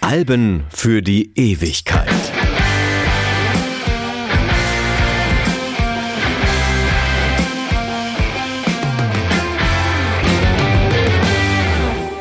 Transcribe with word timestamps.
Alben 0.00 0.64
für 0.70 1.02
die 1.02 1.32
Ewigkeit. 1.34 2.08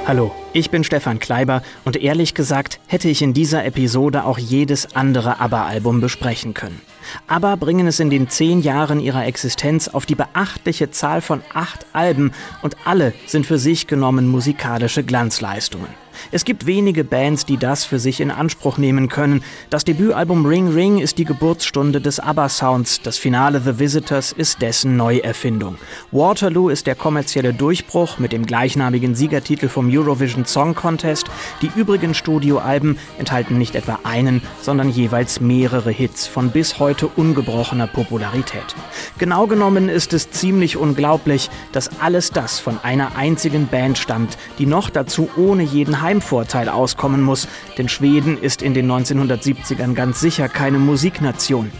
Hallo, 0.08 0.32
ich 0.54 0.72
bin 0.72 0.84
Stefan 0.84 1.20
Kleiber 1.20 1.62
und 1.86 1.98
ehrlich 1.98 2.34
gesagt 2.34 2.80
hätte 2.88 3.10
ich 3.10 3.22
in 3.22 3.36
dieser 3.36 3.64
Episode 3.64 4.26
auch 4.26 4.40
jedes 4.40 4.96
andere 4.96 5.40
ABBA-Album 5.40 6.02
besprechen 6.02 6.56
können. 6.56 6.82
ABBA 7.28 7.56
bringen 7.56 7.88
es 7.88 8.00
in 8.00 8.10
den 8.10 8.30
zehn 8.30 8.62
Jahren 8.62 9.00
ihrer 9.00 9.26
Existenz 9.26 9.88
auf 9.88 10.06
die 10.06 10.16
beachtliche 10.16 10.92
Zahl 10.92 11.22
von 11.22 11.42
acht 11.54 11.86
Alben 11.94 12.32
und 12.62 12.76
alle 12.86 13.14
sind 13.28 13.46
für 13.46 13.58
sich 13.58 13.88
genommen 13.88 14.28
musikalische 14.28 15.04
Glanzleistungen. 15.04 16.01
Es 16.32 16.46
gibt 16.46 16.66
wenige 16.66 17.04
Bands, 17.04 17.46
die 17.46 17.58
das 17.58 17.86
für 17.86 18.00
sich 18.00 18.20
in 18.22 18.32
Anspruch 18.32 18.78
nehmen 18.78 19.10
können. 19.10 19.44
Das 19.70 19.84
Debütalbum 19.84 20.46
Ring 20.46 20.70
Ring 20.70 21.00
ist 21.00 21.18
die 21.18 21.26
Geburtsstunde 21.26 22.02
des 22.02 22.20
ABBA-Sounds. 22.20 23.02
Das 23.02 23.18
Finale 23.18 23.62
The 23.62 23.80
Visitors 23.80 24.32
ist 24.32 24.62
dessen 24.62 24.98
Neuerfindung. 24.98 25.78
Waterloo 26.12 26.70
ist 26.70 26.88
der 26.88 26.96
kommerzielle 26.96 27.54
Durchbruch 27.54 28.20
mit 28.20 28.32
dem 28.32 28.46
gleichnamigen 28.46 29.16
Siegertitel 29.16 29.68
vom 29.68 29.90
Eurovision 29.90 30.46
Song 30.46 30.76
Contest. 30.76 31.28
Die 31.62 31.72
übrigen 31.76 32.14
Studioalben 32.14 32.98
enthalten 33.18 33.58
nicht 33.58 33.76
etwa 33.76 34.00
einen, 34.04 34.42
sondern 34.62 34.90
jeweils 34.90 35.40
mehrere 35.40 35.92
Hits 35.92 36.28
von 36.28 36.52
bis 36.52 36.80
heute 36.80 37.08
ungebrochener 37.08 37.88
Popularität. 37.88 38.76
Genau 39.18 39.48
genommen 39.48 39.90
ist 39.90 40.14
es 40.14 40.32
ziemlich 40.32 40.78
unglaublich, 40.78 41.50
dass 41.72 42.02
alles 42.02 42.32
das 42.32 42.60
von 42.60 42.80
einer 42.84 43.16
einzigen 43.16 43.68
Band 43.68 43.98
stammt, 43.98 44.38
die 44.58 44.66
noch 44.66 44.90
dazu 44.90 45.30
ohne 45.38 45.64
jeden 45.64 46.01
Heimvorteil 46.02 46.70
auskommen 46.70 47.22
muss, 47.22 47.48
denn 47.78 47.90
Schweden 47.90 48.42
ist 48.42 48.62
in 48.62 48.74
den 48.74 48.92
1970ern 48.92 49.94
ganz 49.94 50.20
sicher 50.20 50.50
keine 50.50 50.80
Musiknation. 50.80 51.72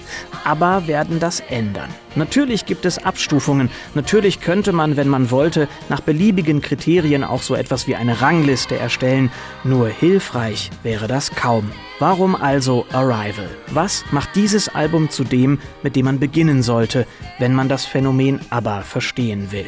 Aber 0.44 0.88
werden 0.88 1.20
das 1.20 1.40
ändern. 1.40 1.90
Natürlich 2.16 2.66
gibt 2.66 2.86
es 2.86 2.98
Abstufungen. 2.98 3.70
Natürlich 3.96 4.42
könnte 4.42 4.74
man, 4.74 4.98
wenn 4.98 5.08
man 5.08 5.32
wollte, 5.32 5.68
nach 5.88 6.02
beliebigen 6.02 6.62
Kriterien 6.62 7.24
auch 7.24 7.42
so 7.42 7.56
etwas 7.56 7.88
wie 7.88 7.96
eine 7.96 8.22
Rangliste 8.22 8.78
erstellen. 8.78 9.32
Nur 9.64 9.88
hilfreich 9.88 10.70
wäre 10.84 11.08
das 11.08 11.32
kaum. 11.32 11.72
Warum 12.00 12.36
also 12.36 12.86
Arrival? 12.92 13.50
Was 13.68 14.04
macht 14.12 14.36
dieses 14.36 14.68
Album 14.70 15.10
zu 15.10 15.24
dem, 15.24 15.60
mit 15.84 15.96
dem 15.96 16.06
man 16.06 16.20
beginnen 16.20 16.64
sollte, 16.64 17.06
wenn 17.40 17.54
man 17.54 17.70
das 17.70 17.86
Phänomen 17.86 18.42
ABBA 18.50 18.82
verstehen 18.82 19.52
will? 19.52 19.68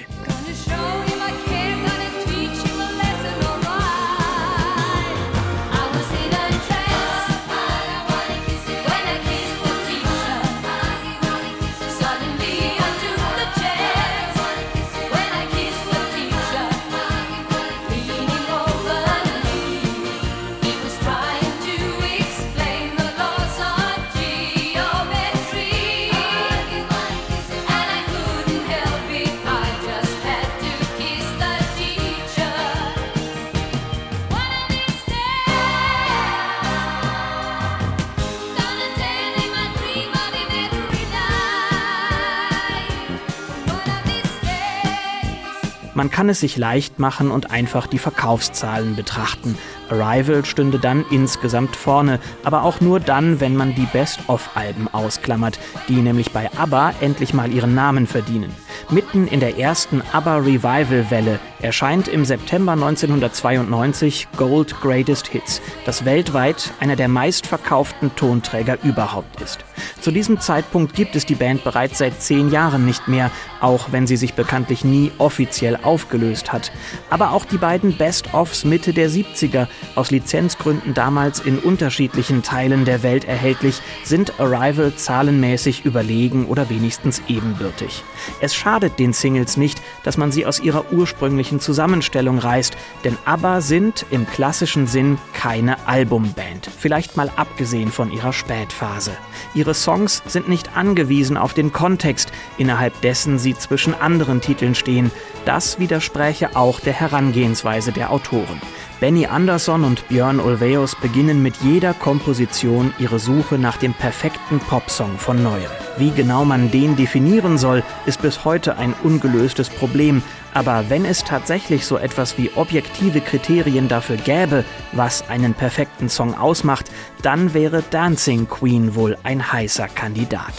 Man 46.04 46.12
kann 46.12 46.28
es 46.28 46.42
sich 46.42 46.58
leicht 46.58 47.00
machen 47.00 47.32
und 47.32 47.52
einfach 47.52 47.88
die 47.88 47.98
Verkaufszahlen 47.98 48.98
betrachten. 48.98 49.58
Arrival 49.90 50.44
stünde 50.44 50.78
dann 50.78 51.06
insgesamt 51.12 51.78
vorne, 51.78 52.20
aber 52.44 52.64
auch 52.64 52.82
nur 52.82 53.00
dann, 53.00 53.40
wenn 53.40 53.56
man 53.56 53.74
die 53.74 53.86
Best-of-Alben 53.86 54.90
ausklammert, 54.94 55.60
die 55.88 56.02
nämlich 56.02 56.34
bei 56.34 56.52
ABBA 56.58 56.96
endlich 57.00 57.34
mal 57.34 57.54
ihren 57.54 57.74
Namen 57.74 58.06
verdienen. 58.06 58.54
Mitten 58.90 59.30
in 59.30 59.40
der 59.40 59.58
ersten 59.58 60.02
ABBA-Revival-Welle 60.12 61.40
erscheint 61.64 62.08
im 62.08 62.26
September 62.26 62.74
1992 62.74 64.28
Gold 64.38 64.80
Greatest 64.82 65.28
Hits, 65.28 65.62
das 65.86 66.06
weltweit 66.06 66.74
einer 66.80 66.96
der 66.96 67.08
meistverkauften 67.08 68.16
Tonträger 68.16 68.78
überhaupt 68.84 69.42
ist. 69.42 69.60
Zu 70.02 70.12
diesem 70.12 70.40
Zeitpunkt 70.40 70.94
gibt 70.94 71.16
es 71.16 71.26
die 71.26 71.36
Band 71.36 71.64
bereits 71.64 71.98
seit 71.98 72.22
zehn 72.22 72.52
Jahren 72.52 72.86
nicht 72.86 73.08
mehr, 73.08 73.32
auch 73.62 73.92
wenn 73.92 74.06
sie 74.06 74.18
sich 74.18 74.34
bekanntlich 74.34 74.84
nie 74.84 75.12
offiziell 75.18 75.78
aufgelöst 75.82 76.52
hat. 76.52 76.72
Aber 77.10 77.32
auch 77.32 77.46
die 77.46 77.58
beiden 77.58 77.98
Best-ofs 77.98 78.66
Mitte 78.66 78.92
der 78.92 79.10
70er, 79.10 79.68
aus 79.96 80.12
Lizenzgründen 80.12 80.94
damals 80.94 81.40
in 81.40 81.58
unterschiedlichen 81.58 82.44
Teilen 82.44 82.84
der 82.84 83.02
Welt 83.02 83.24
erhältlich, 83.24 83.82
sind 84.04 84.40
Arrival 84.40 84.94
zahlenmäßig 84.94 85.86
überlegen 85.86 86.46
oder 86.48 86.70
wenigstens 86.70 87.22
ebenbürtig. 87.30 88.04
Es 88.42 88.54
schadet 88.54 89.00
den 89.00 89.14
Singles 89.14 89.56
nicht, 89.56 89.82
dass 90.04 90.18
man 90.18 90.34
sie 90.34 90.46
aus 90.46 90.60
ihrer 90.60 90.92
ursprünglichen 90.92 91.53
Zusammenstellung 91.60 92.40
reißt, 92.40 92.76
denn 93.04 93.18
ABBA 93.26 93.62
sind 93.62 94.06
im 94.12 94.28
klassischen 94.28 94.88
Sinn 94.88 95.18
keine 95.34 95.88
Albumband, 95.88 96.70
vielleicht 96.78 97.18
mal 97.18 97.32
abgesehen 97.36 97.92
von 97.92 98.12
ihrer 98.12 98.34
Spätphase. 98.34 99.12
Ihre 99.54 99.74
Songs 99.74 100.22
sind 100.26 100.50
nicht 100.50 100.76
angewiesen 100.76 101.38
auf 101.38 101.54
den 101.54 101.74
Kontext, 101.74 102.32
innerhalb 102.58 103.00
dessen 103.02 103.40
sie 103.40 103.56
zwischen 103.56 103.94
anderen 103.94 104.42
Titeln 104.42 104.76
stehen. 104.76 105.12
Das 105.46 105.80
widerspräche 105.80 106.56
auch 106.56 106.80
der 106.80 106.94
Herangehensweise 106.94 107.92
der 107.92 108.12
Autoren. 108.12 108.62
Benny 109.04 109.26
Andersson 109.26 109.84
und 109.84 110.08
Björn 110.08 110.40
Ulvaeus 110.40 110.96
beginnen 110.96 111.44
mit 111.44 111.58
jeder 111.58 111.94
Komposition 111.94 112.94
ihre 113.00 113.20
Suche 113.20 113.58
nach 113.58 113.76
dem 113.76 113.94
perfekten 113.94 114.60
Popsong 114.60 115.18
von 115.18 115.44
neuem. 115.44 115.70
Wie 115.98 116.12
genau 116.12 116.46
man 116.46 116.72
den 116.72 116.96
definieren 116.96 117.58
soll, 117.58 117.84
ist 118.06 118.22
bis 118.22 118.46
heute 118.46 118.78
ein 118.78 118.94
ungelöstes 119.04 119.70
Problem, 119.70 120.24
aber 120.54 120.86
wenn 120.88 121.04
es 121.04 121.26
tatsächlich 121.26 121.86
so 121.86 121.98
etwas 121.98 122.38
wie 122.38 122.52
objektive 122.56 123.20
Kriterien 123.20 123.90
dafür 123.90 124.16
gäbe, 124.16 124.64
was 124.94 125.28
einen 125.28 125.54
perfekten 125.54 126.08
Song 126.08 126.34
ausmacht, 126.34 126.90
dann 127.22 127.54
wäre 127.54 127.84
Dancing 127.90 128.48
Queen 128.48 128.96
wohl 128.96 129.18
ein 129.24 129.52
heißer 129.52 129.90
Kandidat. 129.90 130.54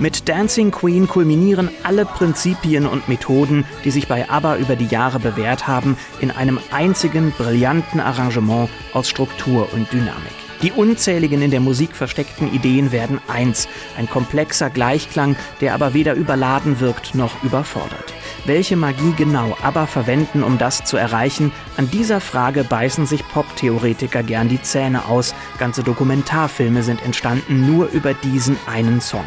Mit 0.00 0.28
Dancing 0.28 0.72
Queen 0.72 1.06
kulminieren 1.06 1.70
alle 1.84 2.04
Prinzipien 2.04 2.86
und 2.86 3.08
Methoden, 3.08 3.64
die 3.84 3.92
sich 3.92 4.08
bei 4.08 4.28
ABBA 4.28 4.56
über 4.56 4.74
die 4.74 4.86
Jahre 4.86 5.20
bewährt 5.20 5.68
haben, 5.68 5.96
in 6.20 6.32
einem 6.32 6.58
einzigen 6.72 7.30
brillanten 7.30 8.00
Arrangement 8.00 8.68
aus 8.92 9.08
Struktur 9.08 9.72
und 9.72 9.92
Dynamik. 9.92 10.32
Die 10.62 10.72
unzähligen 10.72 11.42
in 11.42 11.52
der 11.52 11.60
Musik 11.60 11.94
versteckten 11.94 12.52
Ideen 12.52 12.90
werden 12.90 13.20
eins, 13.28 13.68
ein 13.96 14.08
komplexer 14.08 14.68
Gleichklang, 14.68 15.36
der 15.60 15.74
aber 15.74 15.94
weder 15.94 16.14
überladen 16.14 16.80
wirkt 16.80 17.14
noch 17.14 17.44
überfordert. 17.44 18.14
Welche 18.46 18.76
Magie 18.76 19.14
genau 19.16 19.56
ABBA 19.62 19.86
verwenden, 19.86 20.42
um 20.42 20.58
das 20.58 20.84
zu 20.84 20.96
erreichen, 20.96 21.52
an 21.76 21.88
dieser 21.90 22.20
Frage 22.20 22.64
beißen 22.64 23.06
sich 23.06 23.26
Pop-Theoretiker 23.28 24.22
gern 24.24 24.48
die 24.48 24.60
Zähne 24.60 25.06
aus. 25.06 25.34
Ganze 25.58 25.82
Dokumentarfilme 25.84 26.82
sind 26.82 27.02
entstanden 27.04 27.66
nur 27.66 27.90
über 27.90 28.12
diesen 28.12 28.56
einen 28.66 29.00
Song. 29.00 29.24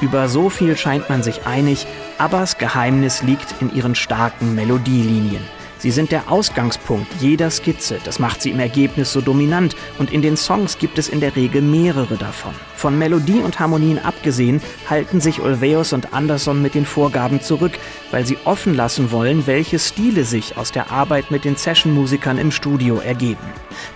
Über 0.00 0.28
so 0.28 0.50
viel 0.50 0.76
scheint 0.76 1.08
man 1.08 1.22
sich 1.22 1.46
einig, 1.46 1.86
Abbas 2.18 2.58
Geheimnis 2.58 3.22
liegt 3.22 3.54
in 3.60 3.74
ihren 3.74 3.94
starken 3.94 4.54
Melodielinien. 4.54 5.55
Sie 5.78 5.90
sind 5.90 6.10
der 6.10 6.30
Ausgangspunkt 6.30 7.06
jeder 7.20 7.50
Skizze. 7.50 7.98
Das 8.04 8.18
macht 8.18 8.42
sie 8.42 8.50
im 8.50 8.60
Ergebnis 8.60 9.12
so 9.12 9.20
dominant. 9.20 9.76
Und 9.98 10.12
in 10.12 10.22
den 10.22 10.36
Songs 10.36 10.78
gibt 10.78 10.98
es 10.98 11.08
in 11.08 11.20
der 11.20 11.36
Regel 11.36 11.62
mehrere 11.62 12.16
davon. 12.16 12.54
Von 12.76 12.98
Melodie 12.98 13.40
und 13.40 13.58
Harmonien 13.58 13.98
abgesehen 13.98 14.60
halten 14.88 15.20
sich 15.20 15.40
Ulveus 15.40 15.92
und 15.92 16.12
Anderson 16.12 16.60
mit 16.62 16.74
den 16.74 16.86
Vorgaben 16.86 17.40
zurück, 17.40 17.72
weil 18.10 18.26
sie 18.26 18.38
offen 18.44 18.74
lassen 18.74 19.10
wollen, 19.10 19.46
welche 19.46 19.78
Stile 19.78 20.24
sich 20.24 20.56
aus 20.56 20.72
der 20.72 20.90
Arbeit 20.90 21.30
mit 21.30 21.44
den 21.44 21.56
Session-Musikern 21.56 22.38
im 22.38 22.50
Studio 22.50 22.98
ergeben. 22.98 23.38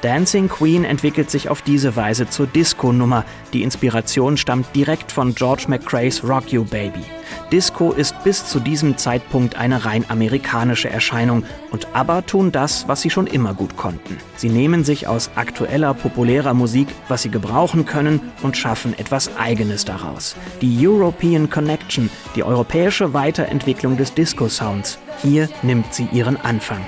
Dancing 0.03 0.49
Queen 0.49 0.85
entwickelt 0.85 1.31
sich 1.31 1.49
auf 1.49 1.63
diese 1.63 1.97
Weise 1.97 2.29
zur 2.29 2.47
Disco-Nummer. 2.47 3.25
Die 3.53 3.63
Inspiration 3.63 4.37
stammt 4.37 4.75
direkt 4.75 5.13
von 5.13 5.35
George 5.35 5.65
McCrae's 5.69 6.25
Rock 6.25 6.53
You 6.53 6.65
Baby. 6.65 7.05
Disco 7.53 7.93
ist 7.93 8.15
bis 8.25 8.47
zu 8.47 8.61
diesem 8.61 8.97
Zeitpunkt 8.97 9.57
eine 9.57 9.85
rein 9.85 10.05
amerikanische 10.09 10.89
Erscheinung 10.89 11.45
und 11.71 11.89
ABBA 11.95 12.23
tun 12.23 12.53
das, 12.53 12.89
was 12.89 13.01
sie 13.01 13.11
schon 13.11 13.27
immer 13.27 13.55
gut 13.55 13.77
konnten. 13.77 14.19
Sie 14.37 14.49
nehmen 14.49 14.85
sich 14.85 15.07
aus 15.07 15.31
aktueller, 15.35 15.95
populärer 15.95 16.55
Musik, 16.55 16.89
was 17.09 17.23
sie 17.23 17.31
gebrauchen 17.31 17.87
können 17.87 18.21
und 18.43 18.57
schaffen 18.57 18.99
etwas 18.99 19.37
Eigenes 19.37 19.85
daraus. 19.85 20.37
Die 20.61 20.87
European 20.87 21.49
Connection, 21.51 22.11
die 22.35 22.43
europäische 22.43 23.13
Weiterentwicklung 23.15 23.97
des 23.97 24.15
Disco-Sounds. 24.15 24.99
Hier 25.23 25.49
nimmt 25.63 25.93
sie 25.95 26.09
ihren 26.13 26.37
Anfang. 26.37 26.81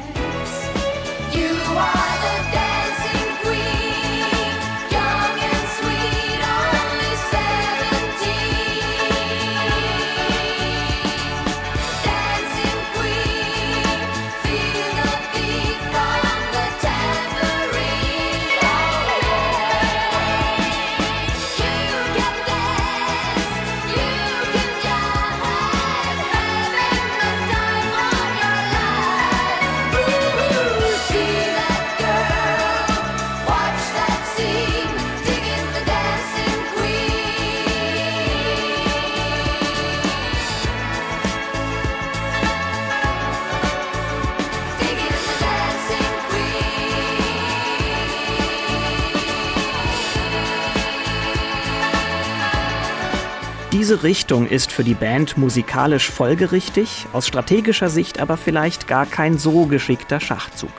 Diese 53.82 54.04
Richtung 54.04 54.46
ist 54.46 54.70
für 54.70 54.84
die 54.84 54.94
Band 54.94 55.36
musikalisch 55.36 56.08
folgerichtig, 56.08 57.08
aus 57.12 57.26
strategischer 57.26 57.88
Sicht 57.88 58.20
aber 58.20 58.36
vielleicht 58.36 58.86
gar 58.86 59.06
kein 59.06 59.38
so 59.38 59.66
geschickter 59.66 60.20
Schachzug. 60.20 60.70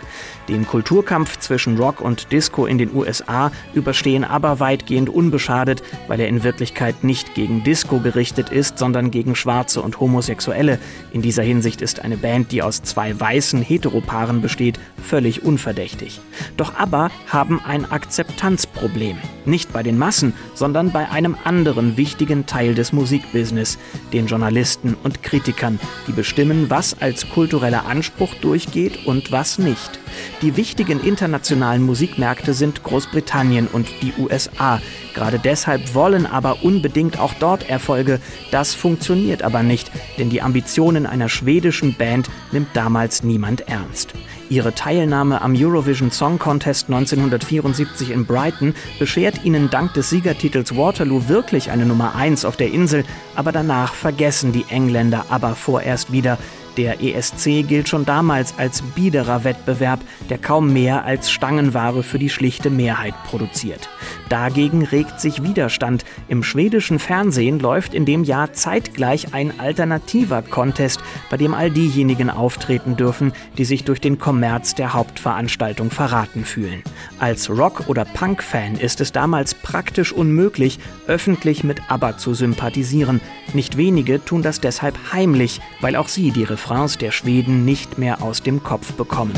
Den 0.48 0.66
Kulturkampf 0.66 1.38
zwischen 1.40 1.78
Rock 1.78 2.00
und 2.00 2.32
Disco 2.32 2.66
in 2.66 2.78
den 2.78 2.96
USA 2.96 3.52
überstehen 3.74 4.24
aber 4.24 4.62
weitgehend 4.62 5.10
unbeschadet, 5.10 5.84
weil 6.08 6.22
er 6.22 6.30
in 6.30 6.46
Wirklichkeit 6.46 7.04
nicht 7.04 7.36
gegen 7.36 7.66
Disco 7.66 8.00
gerichtet 8.00 8.50
ist, 8.50 8.78
sondern 8.78 9.12
gegen 9.12 9.36
Schwarze 9.36 9.82
und 9.82 10.00
Homosexuelle. 10.00 10.80
In 11.12 11.22
dieser 11.22 11.44
Hinsicht 11.44 11.82
ist 11.82 12.00
eine 12.00 12.16
Band, 12.16 12.54
die 12.54 12.62
aus 12.62 12.84
zwei 12.84 13.20
weißen 13.20 13.62
Heteropaaren 13.62 14.42
besteht, 14.42 14.80
völlig 15.02 15.44
unverdächtig. 15.44 16.22
Doch 16.56 16.76
ABBA 16.76 17.10
haben 17.28 17.62
ein 17.66 17.90
Akzeptanzproblem. 17.92 19.18
Nicht 19.46 19.74
bei 19.74 19.84
den 19.84 19.98
Massen, 19.98 20.34
sondern 20.54 20.92
bei 20.92 21.10
einem 21.10 21.36
anderen 21.44 21.98
wichtigen 21.98 22.46
Teil 22.46 22.76
des 22.76 22.93
Musikbusiness, 22.94 23.78
den 24.14 24.28
Journalisten 24.28 24.96
und 25.04 25.24
Kritikern, 25.24 25.80
die 26.08 26.14
bestimmen, 26.14 26.70
was 26.70 27.02
als 27.02 27.30
kultureller 27.30 27.86
Anspruch 27.86 28.34
durchgeht 28.36 29.06
und 29.06 29.32
was 29.32 29.60
nicht. 29.60 30.00
Die 30.42 30.56
wichtigen 30.56 31.02
internationalen 31.02 31.84
Musikmärkte 31.84 32.54
sind 32.54 32.84
Großbritannien 32.84 33.68
und 33.68 33.88
die 34.02 34.14
USA. 34.18 34.82
Gerade 35.14 35.40
deshalb 35.40 35.94
wollen 35.94 36.26
aber 36.26 36.64
unbedingt 36.64 37.20
auch 37.20 37.34
dort 37.34 37.70
Erfolge. 37.70 38.20
Das 38.52 38.74
funktioniert 38.74 39.42
aber 39.42 39.64
nicht, 39.64 39.92
denn 40.18 40.30
die 40.30 40.42
Ambitionen 40.42 41.06
einer 41.06 41.30
schwedischen 41.30 41.96
Band 41.96 42.30
nimmt 42.52 42.70
damals 42.74 43.24
niemand 43.24 43.68
ernst. 43.68 44.14
Ihre 44.50 44.74
Teilnahme 44.74 45.42
am 45.42 45.56
Eurovision 45.56 46.12
Song 46.12 46.38
Contest 46.38 46.88
1974 46.88 48.12
in 48.12 48.26
Brighton 48.26 48.76
beschert 49.00 49.44
ihnen 49.44 49.70
dank 49.70 49.94
des 49.94 50.10
Siegertitels 50.10 50.76
Waterloo 50.76 51.28
wirklich 51.28 51.72
eine 51.72 51.86
Nummer 51.86 52.16
1 52.16 52.46
auf 52.46 52.58
der 52.58 52.72
Insel, 52.72 53.06
aber 53.36 53.52
danach 53.52 53.94
vergessen 53.94 54.52
die 54.52 54.66
Engländer 54.70 55.26
aber 55.30 55.56
vorerst 55.56 56.12
wieder, 56.12 56.38
der 56.78 57.02
ESC 57.02 57.68
gilt 57.68 57.90
schon 57.90 58.06
damals 58.06 58.58
als 58.58 58.82
biederer 58.82 59.44
Wettbewerb, 59.44 60.00
der 60.30 60.38
kaum 60.38 60.74
mehr 60.74 61.06
als 61.06 61.32
Stangenware 61.32 62.04
für 62.04 62.20
die 62.20 62.30
schlichte 62.30 62.70
Mehrheit 62.70 63.14
produziert. 63.26 63.90
Dagegen 64.30 64.84
regt 64.84 65.20
sich 65.20 65.44
Widerstand. 65.44 66.06
Im 66.28 66.44
schwedischen 66.44 67.00
Fernsehen 67.00 67.60
läuft 67.60 67.94
in 67.94 68.06
dem 68.06 68.24
Jahr 68.24 68.54
zeitgleich 68.54 69.34
ein 69.34 69.60
alternativer 69.60 70.42
Contest, 70.42 71.02
bei 71.30 71.38
dem 71.38 71.54
all 71.54 71.70
diejenigen 71.70 72.30
auftreten 72.30 72.96
dürfen, 72.96 73.34
die 73.58 73.66
sich 73.66 73.84
durch 73.84 74.02
den 74.02 74.18
Kommerz 74.18 74.76
der 74.76 74.94
Hauptveranstaltung 74.94 75.92
verraten 75.92 76.46
fühlen. 76.46 76.82
Als 77.20 77.50
Rock- 77.50 77.88
oder 77.88 78.06
Punk-Fan 78.06 78.76
ist 78.76 79.02
es 79.02 79.12
damals 79.12 79.54
praktisch 79.54 80.12
unmöglich, 80.12 80.80
öffentlich 81.08 81.64
mit 81.64 81.82
ABBA 81.90 82.18
zu 82.18 82.34
sympathisieren. 82.34 83.22
Nicht 83.54 83.78
wenige 83.78 84.24
tun 84.24 84.42
das 84.42 84.62
deshalb 84.62 84.98
heimlich, 85.12 85.62
weil 85.82 85.96
auch 85.96 86.08
sie 86.08 86.32
die 86.32 86.44
Refrains 86.64 86.98
der 86.98 87.12
Schweden 87.12 87.66
nicht 87.66 87.98
mehr 87.98 88.24
aus 88.24 88.42
dem 88.42 88.64
Kopf 88.64 88.94
bekommen. 88.94 89.34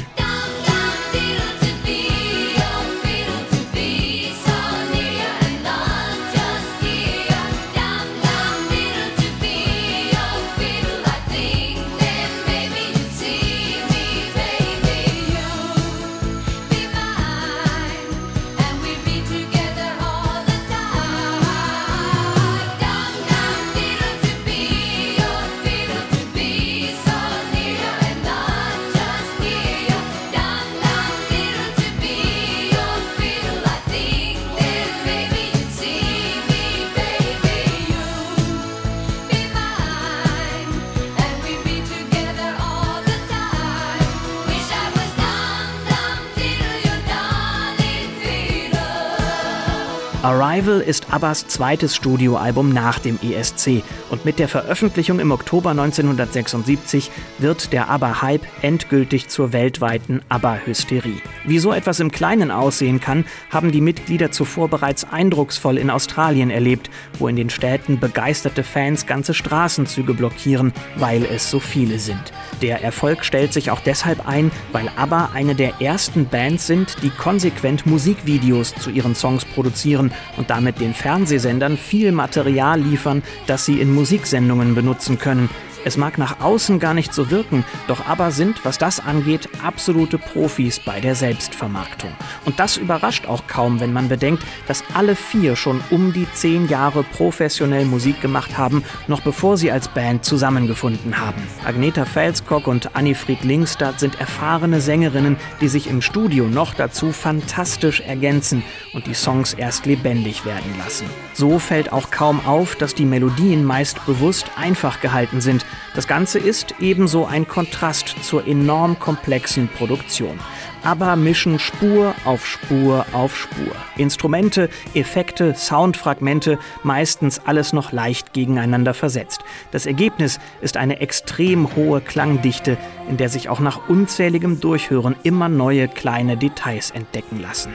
Arrival 50.65 50.81
ist 50.81 51.13
Abbas 51.13 51.47
zweites 51.47 51.95
Studioalbum 51.95 52.73
nach 52.73 52.97
dem 52.97 53.19
ESC 53.21 53.83
und 54.09 54.25
mit 54.25 54.39
der 54.39 54.47
Veröffentlichung 54.47 55.19
im 55.19 55.29
Oktober 55.29 55.69
1976 55.69 57.11
wird 57.37 57.71
der 57.71 57.87
ABBA-Hype 57.91 58.41
endgültig 58.63 59.27
zur 59.27 59.53
weltweiten 59.53 60.21
ABBA-Hysterie. 60.29 61.21
Wie 61.45 61.59
so 61.59 61.71
etwas 61.71 61.99
im 61.99 62.11
Kleinen 62.11 62.49
aussehen 62.49 62.99
kann, 62.99 63.25
haben 63.51 63.71
die 63.71 63.81
Mitglieder 63.81 64.31
zuvor 64.31 64.67
bereits 64.67 65.03
eindrucksvoll 65.03 65.77
in 65.77 65.91
Australien 65.91 66.49
erlebt, 66.49 66.89
wo 67.19 67.27
in 67.27 67.35
den 67.35 67.51
Städten 67.51 67.99
begeisterte 67.99 68.63
Fans 68.63 69.05
ganze 69.05 69.35
Straßenzüge 69.35 70.15
blockieren, 70.15 70.73
weil 70.95 71.25
es 71.25 71.51
so 71.51 71.59
viele 71.59 71.99
sind. 71.99 72.33
Der 72.61 72.81
Erfolg 72.81 73.25
stellt 73.25 73.53
sich 73.53 73.71
auch 73.71 73.79
deshalb 73.79 74.27
ein, 74.27 74.51
weil 74.71 74.89
ABBA 74.95 75.31
eine 75.33 75.55
der 75.55 75.81
ersten 75.81 76.27
Bands 76.27 76.67
sind, 76.67 76.95
die 77.03 77.09
konsequent 77.09 77.85
Musikvideos 77.85 78.73
zu 78.75 78.89
ihren 78.89 79.15
Songs 79.15 79.45
produzieren 79.45 80.11
und 80.37 80.49
damit 80.49 80.79
den 80.79 80.93
Fernsehsendern 80.93 81.77
viel 81.77 82.11
Material 82.11 82.79
liefern, 82.79 83.23
das 83.47 83.65
sie 83.65 83.79
in 83.81 83.93
Musiksendungen 83.93 84.75
benutzen 84.75 85.19
können. 85.19 85.49
Es 85.85 85.97
mag 85.97 86.17
nach 86.17 86.41
außen 86.41 86.79
gar 86.79 86.95
nicht 86.95 87.13
so 87.13 87.29
wirken, 87.29 87.63
doch 87.87 88.07
aber 88.07 88.31
sind, 88.31 88.65
was 88.65 88.79
das 88.79 88.99
angeht, 88.99 89.47
absolute 89.63 90.17
Profis 90.17 90.79
bei 90.79 90.99
der 90.99 91.13
Selbstvermarktung. 91.13 92.09
Und 92.43 92.59
das 92.59 92.75
überrascht 92.75 93.27
auch 93.27 93.45
kaum, 93.45 93.79
wenn 93.79 93.93
man 93.93 94.09
bedenkt, 94.09 94.43
dass 94.67 94.83
alle 94.95 95.15
vier 95.15 95.55
schon 95.55 95.81
um 95.91 96.11
die 96.11 96.27
zehn 96.33 96.67
Jahre 96.67 97.03
professionell 97.03 97.85
Musik 97.85 98.19
gemacht 98.19 98.57
haben, 98.57 98.83
noch 99.07 99.21
bevor 99.21 99.57
sie 99.57 99.71
als 99.71 99.87
Band 99.87 100.25
zusammengefunden 100.25 101.19
haben. 101.19 101.43
Agneta 101.63 102.05
Felskog 102.05 102.65
und 102.65 102.95
Annifried 102.95 103.43
Lingstad 103.43 103.99
sind 103.99 104.19
erfahrene 104.19 104.81
Sängerinnen, 104.81 105.37
die 105.61 105.67
sich 105.67 105.87
im 105.87 106.01
Studio 106.01 106.45
noch 106.45 106.73
dazu 106.73 107.11
fantastisch 107.11 108.01
ergänzen 108.01 108.63
und 108.93 109.05
die 109.05 109.13
Songs 109.13 109.53
erst 109.53 109.85
lebendig 109.85 110.45
werden 110.45 110.73
lassen. 110.79 111.05
So 111.33 111.59
fällt 111.59 111.93
auch 111.93 112.09
kaum 112.09 112.43
auf, 112.47 112.75
dass 112.75 112.95
die 112.95 113.05
Melodien 113.05 113.63
meist 113.63 114.03
bewusst 114.07 114.49
einfach 114.55 114.99
gehalten 114.99 115.41
sind. 115.41 115.63
Das 115.95 116.07
Ganze 116.07 116.39
ist 116.39 116.75
ebenso 116.79 117.25
ein 117.25 117.47
Kontrast 117.47 118.15
zur 118.21 118.45
enorm 118.47 118.99
komplexen 118.99 119.67
Produktion. 119.67 120.39
Aber 120.83 121.15
mischen 121.15 121.57
Spur 121.57 122.13
auf 122.25 122.45
Spur 122.45 123.05
auf 123.13 123.35
Spur. 123.35 123.75
Instrumente, 123.97 124.69
Effekte, 124.93 125.55
Soundfragmente, 125.55 126.59
meistens 126.83 127.39
alles 127.45 127.73
noch 127.73 127.91
leicht 127.91 128.33
gegeneinander 128.33 128.93
versetzt. 128.93 129.41
Das 129.71 129.85
Ergebnis 129.85 130.39
ist 130.61 130.77
eine 130.77 130.99
extrem 130.99 131.75
hohe 131.75 132.01
Klangdichte, 132.01 132.77
in 133.09 133.17
der 133.17 133.29
sich 133.29 133.49
auch 133.49 133.59
nach 133.59 133.89
unzähligem 133.89 134.59
Durchhören 134.59 135.15
immer 135.23 135.49
neue 135.49 135.87
kleine 135.87 136.37
Details 136.37 136.91
entdecken 136.91 137.41
lassen. 137.41 137.73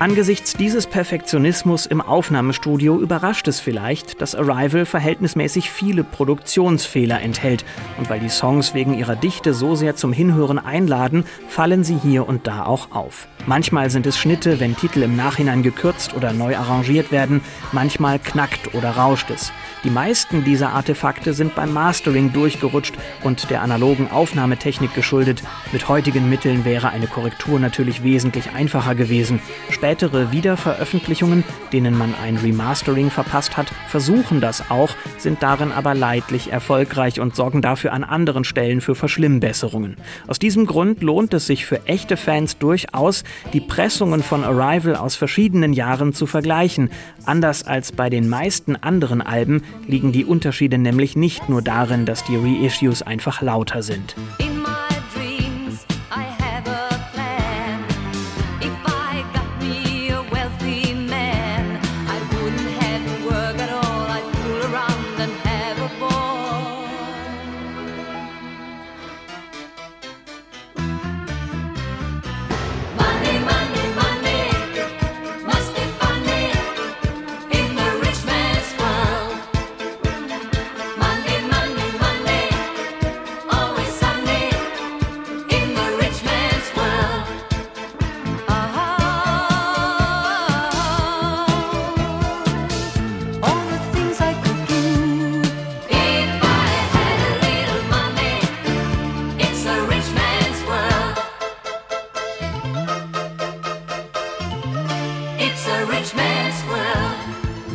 Angesichts 0.00 0.54
dieses 0.54 0.86
Perfektionismus 0.86 1.84
im 1.84 2.00
Aufnahmestudio 2.00 3.00
überrascht 3.00 3.48
es 3.48 3.58
vielleicht, 3.58 4.22
dass 4.22 4.36
Arrival 4.36 4.86
verhältnismäßig 4.86 5.72
viele 5.72 6.04
Produktionsfehler 6.04 7.20
enthält. 7.20 7.64
Und 7.98 8.08
weil 8.08 8.20
die 8.20 8.28
Songs 8.28 8.74
wegen 8.74 8.96
ihrer 8.96 9.16
Dichte 9.16 9.54
so 9.54 9.74
sehr 9.74 9.96
zum 9.96 10.12
Hinhören 10.12 10.60
einladen, 10.60 11.24
fallen 11.48 11.82
sie 11.82 11.96
hier 11.96 12.28
und 12.28 12.46
da 12.46 12.64
auch 12.64 12.92
auf. 12.92 13.26
Manchmal 13.46 13.90
sind 13.90 14.06
es 14.06 14.18
Schnitte, 14.18 14.60
wenn 14.60 14.76
Titel 14.76 15.02
im 15.02 15.16
Nachhinein 15.16 15.64
gekürzt 15.64 16.14
oder 16.14 16.32
neu 16.32 16.56
arrangiert 16.56 17.10
werden, 17.10 17.40
manchmal 17.72 18.20
knackt 18.20 18.74
oder 18.74 18.90
rauscht 18.90 19.30
es. 19.30 19.52
Die 19.84 19.90
meisten 19.90 20.44
dieser 20.44 20.70
Artefakte 20.70 21.32
sind 21.32 21.54
beim 21.54 21.72
Mastering 21.72 22.32
durchgerutscht 22.32 22.94
und 23.24 23.50
der 23.50 23.62
analogen 23.62 24.10
Aufnahmetechnik 24.10 24.94
geschuldet. 24.94 25.42
Mit 25.72 25.88
heutigen 25.88 26.28
Mitteln 26.28 26.64
wäre 26.64 26.90
eine 26.90 27.06
Korrektur 27.06 27.58
natürlich 27.58 28.02
wesentlich 28.02 28.50
einfacher 28.50 28.94
gewesen. 28.94 29.40
Spätere 29.88 30.32
Wiederveröffentlichungen, 30.32 31.44
denen 31.72 31.96
man 31.96 32.14
ein 32.22 32.36
Remastering 32.36 33.08
verpasst 33.08 33.56
hat, 33.56 33.68
versuchen 33.86 34.42
das 34.42 34.70
auch, 34.70 34.90
sind 35.16 35.42
darin 35.42 35.72
aber 35.72 35.94
leidlich 35.94 36.52
erfolgreich 36.52 37.20
und 37.20 37.34
sorgen 37.34 37.62
dafür 37.62 37.94
an 37.94 38.04
anderen 38.04 38.44
Stellen 38.44 38.82
für 38.82 38.94
Verschlimmbesserungen. 38.94 39.96
Aus 40.26 40.38
diesem 40.38 40.66
Grund 40.66 41.00
lohnt 41.02 41.32
es 41.32 41.46
sich 41.46 41.64
für 41.64 41.86
echte 41.86 42.18
Fans 42.18 42.58
durchaus, 42.58 43.24
die 43.54 43.62
Pressungen 43.62 44.22
von 44.22 44.44
Arrival 44.44 44.94
aus 44.94 45.16
verschiedenen 45.16 45.72
Jahren 45.72 46.12
zu 46.12 46.26
vergleichen. 46.26 46.90
Anders 47.24 47.66
als 47.66 47.90
bei 47.90 48.10
den 48.10 48.28
meisten 48.28 48.76
anderen 48.76 49.22
Alben 49.22 49.62
liegen 49.86 50.12
die 50.12 50.26
Unterschiede 50.26 50.76
nämlich 50.76 51.16
nicht 51.16 51.48
nur 51.48 51.62
darin, 51.62 52.04
dass 52.04 52.24
die 52.24 52.36
Reissues 52.36 53.00
einfach 53.00 53.40
lauter 53.40 53.82
sind. 53.82 54.14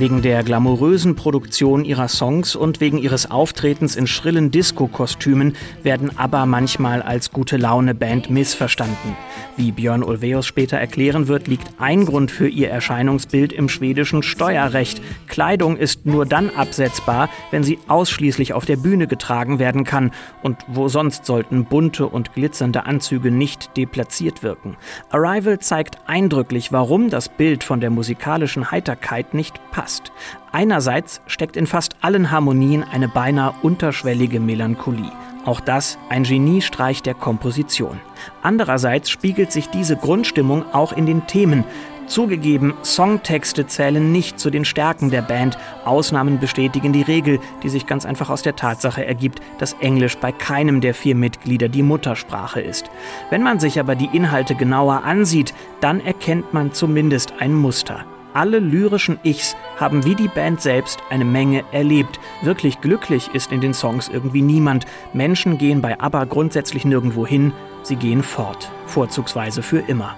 Wegen 0.04 0.22
der 0.22 0.44
glamourösen 0.44 1.16
Produktion 1.16 1.86
ihrer 1.86 2.10
Songs 2.10 2.58
und 2.58 2.82
wegen 2.82 2.98
ihres 2.98 3.32
Auftretens 3.32 3.96
in 3.96 4.06
schrillen 4.06 4.52
Disco-Kostümen 4.52 5.56
werden 5.82 6.18
ABBA 6.18 6.46
manchmal 6.46 7.02
als 7.02 7.32
gute 7.32 7.56
Laune-Band 7.56 8.30
missverstanden. 8.30 9.16
Wie 9.56 9.72
Björn 9.72 10.04
Ulvaeus 10.04 10.46
später 10.46 10.76
erklären 10.76 11.30
wird, 11.30 11.48
liegt 11.48 11.80
ein 11.80 12.04
Grund 12.04 12.32
für 12.32 12.50
ihr 12.50 12.70
Erscheinungsbild 12.70 13.54
im 13.54 13.70
schwedischen 13.70 14.24
Steuerrecht. 14.24 15.02
Kleidung 15.28 15.78
ist 15.78 16.06
nur 16.06 16.26
dann 16.26 16.50
absetzbar, 16.50 17.30
wenn 17.52 17.64
sie 17.64 17.80
ausschließlich 17.88 18.52
auf 18.52 18.66
der 18.66 18.76
Bühne 18.76 19.08
getragen 19.08 19.58
werden 19.58 19.86
kann. 19.86 20.12
Und 20.42 20.58
wo 20.68 20.90
sonst 20.90 21.26
sollten 21.26 21.64
bunte 21.64 22.08
und 22.08 22.34
glitzernde 22.34 22.86
Anzüge 22.86 23.32
nicht 23.32 23.78
deplatziert 23.78 24.44
wirken. 24.44 24.76
Arrival 25.12 25.60
zeigt 25.60 25.98
eindrücklich, 26.08 26.74
warum 26.74 27.10
das 27.10 27.30
Bild 27.30 27.64
von 27.64 27.80
der 27.80 27.90
musikalischen 27.90 28.70
Heiterkeit 28.70 29.34
nicht 29.34 29.62
passt 29.72 29.93
passt. 29.94 30.12
Einerseits 30.52 31.22
steckt 31.28 31.58
in 31.58 31.68
fast 31.68 31.96
allen 32.02 32.32
Harmonien 32.32 32.84
eine 32.84 33.08
beinahe 33.08 33.54
unterschwellige 33.62 34.40
Melancholie. 34.40 35.12
Auch 35.46 35.60
das 35.60 35.98
ein 36.10 36.24
Geniestreich 36.24 37.02
der 37.02 37.16
Komposition. 37.16 38.00
Andererseits 38.42 39.10
spiegelt 39.10 39.52
sich 39.52 39.70
diese 39.70 39.98
Grundstimmung 39.98 40.64
auch 40.74 40.94
in 40.94 41.06
den 41.06 41.28
Themen. 41.28 41.66
Zugegeben, 42.06 42.74
Songtexte 42.84 43.66
zählen 43.66 44.12
nicht 44.12 44.40
zu 44.40 44.50
den 44.50 44.66
Stärken 44.66 45.10
der 45.10 45.22
Band. 45.22 45.58
Ausnahmen 45.86 46.40
bestätigen 46.40 46.94
die 46.94 47.02
Regel, 47.02 47.40
die 47.64 47.70
sich 47.70 47.88
ganz 47.88 48.06
einfach 48.06 48.30
aus 48.30 48.42
der 48.42 48.56
Tatsache 48.56 49.06
ergibt, 49.06 49.42
dass 49.58 49.74
Englisch 49.80 50.18
bei 50.18 50.32
keinem 50.32 50.82
der 50.82 50.94
vier 50.94 51.16
Mitglieder 51.16 51.70
die 51.70 51.84
Muttersprache 51.84 52.62
ist. 52.62 52.90
Wenn 53.30 53.42
man 53.42 53.60
sich 53.60 53.80
aber 53.80 53.96
die 53.96 54.10
Inhalte 54.14 54.56
genauer 54.56 55.04
ansieht, 55.04 55.54
dann 55.82 56.06
erkennt 56.06 56.54
man 56.54 56.74
zumindest 56.74 57.34
ein 57.40 57.54
Muster. 57.54 58.06
Alle 58.34 58.60
lyrischen 58.60 59.20
Ichs 59.24 59.56
haben 59.78 60.06
wie 60.06 60.16
die 60.16 60.28
Band 60.28 60.62
selbst 60.62 61.00
eine 61.10 61.26
Menge 61.26 61.64
erlebt. 61.72 62.20
Wirklich 62.42 62.82
glücklich 62.82 63.30
ist 63.34 63.52
in 63.52 63.62
den 63.62 63.74
Songs 63.74 64.10
irgendwie 64.10 64.42
niemand. 64.42 64.86
Menschen 65.14 65.58
gehen 65.58 65.82
bei 65.82 66.00
ABBA 66.00 66.26
grundsätzlich 66.26 66.84
nirgendwo 66.84 67.28
hin, 67.28 67.54
sie 67.84 67.96
gehen 67.96 68.24
fort, 68.24 68.72
vorzugsweise 68.88 69.62
für 69.62 69.80
immer. 69.80 70.16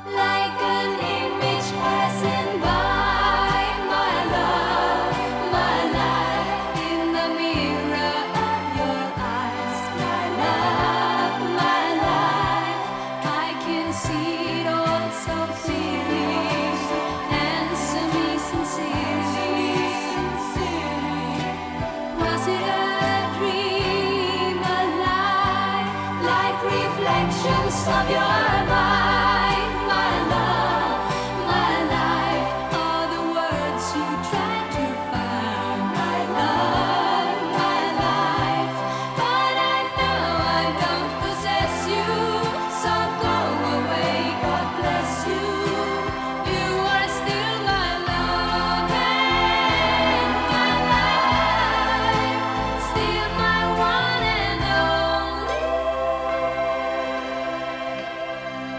of 27.87 28.09
your 28.09 28.54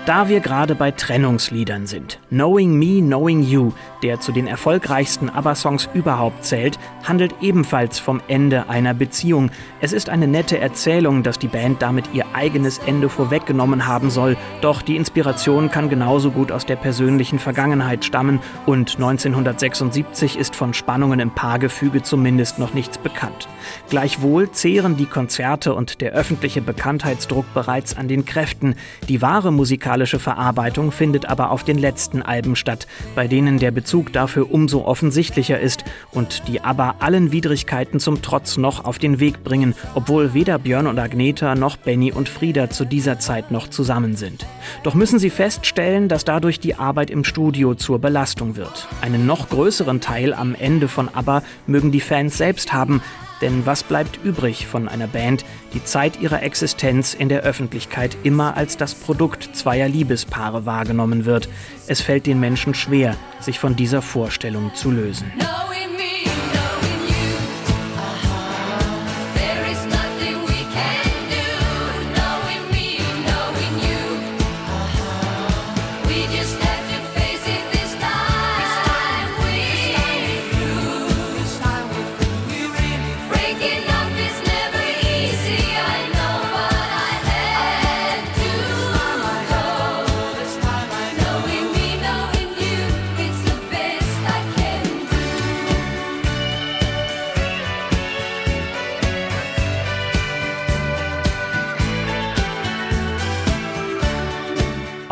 Da 0.06 0.28
wir 0.28 0.38
gerade 0.38 0.76
bei 0.76 0.92
Trennungsliedern 0.92 1.88
sind. 1.88 2.20
Knowing 2.28 2.78
Me, 2.78 3.00
Knowing 3.00 3.42
You, 3.42 3.72
der 4.04 4.20
zu 4.20 4.30
den 4.30 4.46
erfolgreichsten 4.46 5.28
ABBA-Songs 5.28 5.88
überhaupt 5.94 6.44
zählt, 6.44 6.78
handelt 7.02 7.34
ebenfalls 7.40 7.98
vom 7.98 8.20
Ende 8.28 8.68
einer 8.68 8.94
Beziehung. 8.94 9.50
Es 9.80 9.92
ist 9.92 10.08
eine 10.08 10.28
nette 10.28 10.58
Erzählung, 10.58 11.24
dass 11.24 11.40
die 11.40 11.48
Band 11.48 11.82
damit 11.82 12.04
ihr 12.12 12.24
eigenes 12.34 12.78
Ende 12.78 13.08
vorweggenommen 13.08 13.88
haben 13.88 14.10
soll. 14.10 14.36
Doch 14.60 14.80
die 14.80 14.94
Inspiration 14.94 15.72
kann 15.72 15.90
genauso 15.90 16.30
gut 16.30 16.52
aus 16.52 16.64
der 16.64 16.76
persönlichen 16.76 17.40
Vergangenheit 17.40 18.04
stammen 18.04 18.38
und 18.64 18.94
1976 18.94 20.38
ist 20.38 20.54
von 20.54 20.72
Spannungen 20.72 21.18
im 21.18 21.32
Paargefüge 21.32 22.04
zumindest 22.04 22.60
noch 22.60 22.74
nichts 22.74 22.96
bekannt. 22.96 23.48
Gleichwohl 23.90 24.52
zehren 24.52 24.96
die 24.96 25.06
Konzerte 25.06 25.74
und 25.74 26.00
der 26.00 26.12
öffentliche 26.12 26.62
Bekanntheitsdruck 26.62 27.52
bereits 27.54 27.96
an 27.96 28.06
den 28.06 28.24
Kräften. 28.24 28.76
Die 29.08 29.20
wahre 29.20 29.50
musikalische 29.50 29.95
musikalische 29.96 30.18
Verarbeitung 30.18 30.92
findet 30.92 31.24
aber 31.26 31.50
auf 31.50 31.64
den 31.64 31.78
letzten 31.78 32.20
Alben 32.20 32.54
statt, 32.54 32.86
bei 33.14 33.26
denen 33.26 33.58
der 33.58 33.70
Bezug 33.70 34.12
dafür 34.12 34.52
umso 34.52 34.84
offensichtlicher 34.84 35.58
ist 35.58 35.84
und 36.12 36.42
die 36.48 36.60
aber 36.60 36.96
allen 36.98 37.32
Widrigkeiten 37.32 37.98
zum 37.98 38.20
Trotz 38.20 38.58
noch 38.58 38.84
auf 38.84 38.98
den 38.98 39.20
Weg 39.20 39.42
bringen, 39.42 39.74
obwohl 39.94 40.34
weder 40.34 40.58
Björn 40.58 40.86
und 40.86 40.98
Agneta 40.98 41.54
noch 41.54 41.78
Benny 41.78 42.12
und 42.12 42.28
Frieda 42.28 42.68
zu 42.68 42.84
dieser 42.84 43.18
Zeit 43.18 43.50
noch 43.50 43.68
zusammen 43.68 44.16
sind. 44.16 44.44
Doch 44.82 44.92
müssen 44.92 45.18
sie 45.18 45.30
feststellen, 45.30 46.08
dass 46.10 46.26
dadurch 46.26 46.60
die 46.60 46.74
Arbeit 46.74 47.08
im 47.08 47.24
Studio 47.24 47.74
zur 47.74 47.98
Belastung 47.98 48.56
wird. 48.56 48.88
Einen 49.00 49.24
noch 49.24 49.48
größeren 49.48 50.02
Teil 50.02 50.34
am 50.34 50.54
Ende 50.54 50.88
von 50.88 51.08
ABBA 51.08 51.42
mögen 51.66 51.90
die 51.90 52.00
Fans 52.00 52.36
selbst 52.36 52.74
haben, 52.74 53.00
denn 53.40 53.66
was 53.66 53.82
bleibt 53.82 54.18
übrig 54.24 54.66
von 54.66 54.88
einer 54.88 55.06
Band, 55.06 55.44
die 55.74 55.84
Zeit 55.84 56.20
ihrer 56.20 56.42
Existenz 56.42 57.14
in 57.14 57.28
der 57.28 57.42
Öffentlichkeit 57.42 58.16
immer 58.22 58.56
als 58.56 58.76
das 58.76 58.94
Produkt 58.94 59.50
zweier 59.54 59.88
Liebespaare 59.88 60.66
wahrgenommen 60.66 61.24
wird? 61.24 61.48
Es 61.86 62.00
fällt 62.00 62.26
den 62.26 62.40
Menschen 62.40 62.74
schwer, 62.74 63.16
sich 63.40 63.58
von 63.58 63.76
dieser 63.76 64.02
Vorstellung 64.02 64.74
zu 64.74 64.90
lösen. 64.90 65.30
No. 65.38 65.66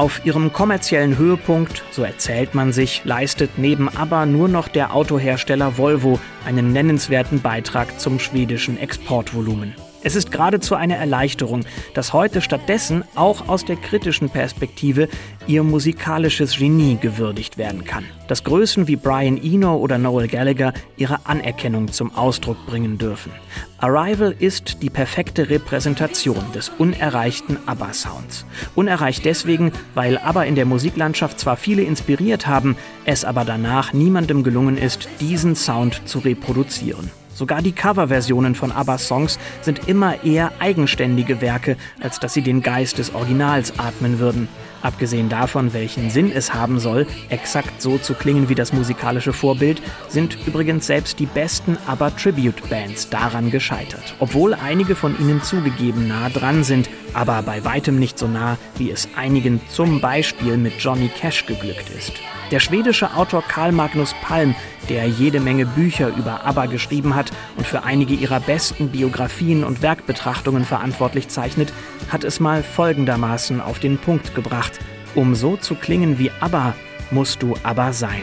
Auf 0.05 0.27
ihrem 0.27 0.53
kommerziellen 0.53 1.17
Höhepunkt, 1.17 1.83
so 1.91 2.03
erzählt 2.03 2.55
man 2.55 2.75
sich, 2.75 3.07
leistet 3.07 3.53
neben 3.57 3.89
ABBA 3.89 4.27
nur 4.27 4.49
noch 4.49 4.69
der 4.69 4.95
Autohersteller 4.95 5.79
Volvo 5.79 6.21
einen 6.45 6.75
nennenswerten 6.75 7.41
Beitrag 7.41 7.99
zum 7.99 8.19
schwedischen 8.19 8.77
Exportvolumen. 8.77 9.75
Es 10.07 10.17
ist 10.17 10.31
geradezu 10.31 10.75
eine 10.75 10.97
Erleichterung, 10.97 11.65
dass 11.95 12.13
heute 12.13 12.43
stattdessen 12.43 13.05
auch 13.15 13.49
aus 13.49 13.65
der 13.65 13.77
kritischen 13.77 14.29
Perspektive 14.29 15.09
ihr 15.47 15.63
musikalisches 15.63 16.59
Genie 16.59 16.99
gewürdigt 17.01 17.57
werden 17.57 17.85
kann. 17.85 18.05
Dass 18.29 18.45
Größen 18.45 18.87
wie 18.87 18.97
Brian 18.97 19.43
Eno 19.43 19.77
oder 19.77 19.97
Noel 19.97 20.29
Gallagher 20.29 20.75
ihre 20.99 21.25
Anerkennung 21.25 21.91
zum 21.91 22.15
Ausdruck 22.15 22.59
bringen 22.67 22.99
dürfen. 22.99 23.33
Arrival 23.79 24.35
ist 24.39 24.83
die 24.83 24.91
perfekte 24.91 25.49
Repräsentation 25.49 26.53
des 26.55 26.69
unerreichten 26.69 27.57
ABBA-Sounds. 27.65 28.45
Unerreicht 28.75 29.25
deswegen, 29.25 29.73
weil 29.95 30.19
ABBA 30.19 30.43
in 30.45 30.55
der 30.55 30.67
Musiklandschaft 30.67 31.41
zwar 31.41 31.57
viele 31.57 31.83
inspiriert 31.83 32.47
haben, 32.47 32.77
es 33.07 33.25
aber 33.25 33.47
danach 33.47 33.95
niemandem 33.95 34.43
gelungen 34.43 34.77
ist, 34.77 35.09
diesen 35.21 35.57
Sound 35.57 36.03
zu 36.07 36.19
reproduzieren. 36.19 37.11
Sogar 37.35 37.63
die 37.63 37.73
Coverversionen 37.73 38.55
von 38.55 38.71
ABBA-Songs 38.71 39.39
sind 39.61 39.89
immer 39.89 40.23
eher 40.25 40.53
eigenständige 40.61 41.41
Werke, 41.41 41.77
als 42.01 42.21
dass 42.21 42.33
sie 42.35 42.43
den 42.43 42.63
Geist 42.63 42.99
des 42.99 43.15
Originals 43.15 43.79
atmen 43.79 44.21
würden. 44.21 44.49
Abgesehen 44.83 45.31
davon, 45.31 45.73
welchen 45.73 46.11
Sinn 46.11 46.31
es 46.31 46.53
haben 46.53 46.79
soll, 46.79 47.07
exakt 47.31 47.81
so 47.81 47.97
zu 47.97 48.13
klingen 48.13 48.51
wie 48.51 48.55
das 48.55 48.73
musikalische 48.73 49.33
Vorbild, 49.33 49.81
sind 50.09 50.37
übrigens 50.47 50.87
selbst 50.87 51.19
die 51.19 51.27
besten 51.27 51.79
ABBA-Tribute-Bands 51.87 53.09
daran 53.09 53.51
gescheitert. 53.51 54.15
Obwohl 54.21 54.55
einige 54.55 54.95
von 54.95 55.19
ihnen 55.19 55.43
zugegeben 55.43 56.07
nah 56.07 56.29
dran 56.29 56.65
sind, 56.65 56.91
aber 57.15 57.43
bei 57.43 57.65
weitem 57.65 57.99
nicht 57.99 58.19
so 58.19 58.29
nah, 58.29 58.59
wie 58.77 58.91
es 58.91 59.09
einigen 59.17 59.61
zum 59.69 60.01
Beispiel 60.01 60.59
mit 60.59 60.75
Johnny 60.79 61.09
Cash 61.09 61.47
geglückt 61.47 61.89
ist. 61.97 62.13
Der 62.55 62.61
schwedische 62.61 63.17
Autor 63.17 63.43
Karl 63.43 63.73
Magnus 63.73 64.15
Palm, 64.23 64.55
der 64.89 65.09
jede 65.09 65.41
Menge 65.41 65.67
Bücher 65.67 66.15
über 66.17 66.47
ABBA 66.47 66.67
geschrieben 66.67 67.17
hat 67.17 67.33
und 67.57 67.67
für 67.67 67.83
einige 67.83 68.15
ihrer 68.15 68.39
besten 68.39 68.91
Biografien 68.91 69.65
und 69.65 69.83
Werkbetrachtungen 69.83 70.65
verantwortlich 70.65 71.27
zeichnet, 71.27 71.73
hat 72.11 72.23
es 72.23 72.39
mal 72.39 72.63
folgendermaßen 72.63 73.61
auf 73.61 73.81
den 73.81 73.99
Punkt 73.99 74.37
gebracht. 74.37 74.79
Um 75.17 75.35
so 75.35 75.57
zu 75.57 75.75
klingen 75.75 76.21
wie 76.21 76.31
ABBA, 76.39 76.77
musst 77.11 77.43
du 77.43 77.57
ABBA 77.65 77.93
sein. 77.93 78.23